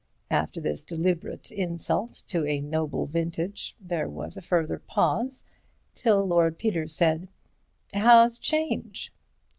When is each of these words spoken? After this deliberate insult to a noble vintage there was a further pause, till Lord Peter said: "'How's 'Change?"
After 0.31 0.59
this 0.59 0.83
deliberate 0.83 1.51
insult 1.51 2.23
to 2.29 2.43
a 2.47 2.59
noble 2.59 3.05
vintage 3.05 3.75
there 3.79 4.09
was 4.09 4.35
a 4.35 4.41
further 4.41 4.79
pause, 4.79 5.45
till 5.93 6.25
Lord 6.25 6.57
Peter 6.57 6.87
said: 6.87 7.29
"'How's 7.93 8.39
'Change?" 8.39 9.13